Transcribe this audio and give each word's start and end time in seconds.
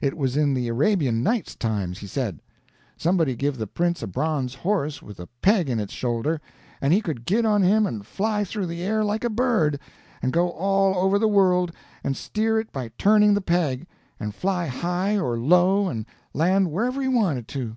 It 0.00 0.16
was 0.16 0.38
in 0.38 0.54
the 0.54 0.68
Arabian 0.68 1.22
Night 1.22 1.54
times, 1.58 1.98
he 1.98 2.06
said. 2.06 2.40
Somebody 2.96 3.36
give 3.36 3.58
the 3.58 3.66
prince 3.66 4.02
a 4.02 4.06
bronze 4.06 4.54
horse 4.54 5.02
with 5.02 5.20
a 5.20 5.26
peg 5.42 5.68
in 5.68 5.78
its 5.80 5.92
shoulder, 5.92 6.40
and 6.80 6.94
he 6.94 7.02
could 7.02 7.26
git 7.26 7.44
on 7.44 7.62
him 7.62 7.84
and 7.84 8.06
fly 8.06 8.42
through 8.42 8.68
the 8.68 8.80
air 8.82 9.04
like 9.04 9.22
a 9.22 9.28
bird, 9.28 9.78
and 10.22 10.32
go 10.32 10.48
all 10.50 10.96
over 11.04 11.18
the 11.18 11.28
world, 11.28 11.72
and 12.02 12.16
steer 12.16 12.58
it 12.58 12.72
by 12.72 12.90
turning 12.96 13.34
the 13.34 13.42
peg, 13.42 13.86
and 14.18 14.34
fly 14.34 14.64
high 14.66 15.18
or 15.18 15.38
low 15.38 15.88
and 15.88 16.06
land 16.32 16.70
wherever 16.70 17.02
he 17.02 17.08
wanted 17.08 17.46
to. 17.48 17.76